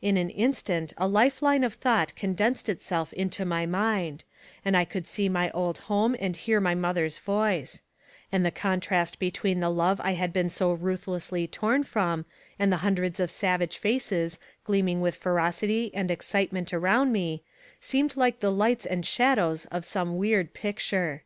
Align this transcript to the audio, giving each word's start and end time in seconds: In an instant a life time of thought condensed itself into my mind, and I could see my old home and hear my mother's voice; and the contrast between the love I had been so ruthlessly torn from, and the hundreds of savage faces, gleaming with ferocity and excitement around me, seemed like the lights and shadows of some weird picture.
In 0.00 0.16
an 0.16 0.28
instant 0.28 0.92
a 0.96 1.06
life 1.06 1.38
time 1.38 1.62
of 1.62 1.74
thought 1.74 2.16
condensed 2.16 2.68
itself 2.68 3.12
into 3.12 3.44
my 3.44 3.64
mind, 3.64 4.24
and 4.64 4.76
I 4.76 4.84
could 4.84 5.06
see 5.06 5.28
my 5.28 5.52
old 5.52 5.78
home 5.86 6.16
and 6.18 6.34
hear 6.36 6.60
my 6.60 6.74
mother's 6.74 7.18
voice; 7.18 7.80
and 8.32 8.44
the 8.44 8.50
contrast 8.50 9.20
between 9.20 9.60
the 9.60 9.70
love 9.70 10.00
I 10.02 10.14
had 10.14 10.32
been 10.32 10.50
so 10.50 10.72
ruthlessly 10.72 11.46
torn 11.46 11.84
from, 11.84 12.24
and 12.58 12.72
the 12.72 12.78
hundreds 12.82 13.20
of 13.20 13.30
savage 13.30 13.78
faces, 13.78 14.40
gleaming 14.64 15.00
with 15.00 15.14
ferocity 15.14 15.92
and 15.94 16.10
excitement 16.10 16.74
around 16.74 17.12
me, 17.12 17.44
seemed 17.78 18.16
like 18.16 18.40
the 18.40 18.50
lights 18.50 18.84
and 18.84 19.06
shadows 19.06 19.66
of 19.66 19.84
some 19.84 20.16
weird 20.16 20.54
picture. 20.54 21.22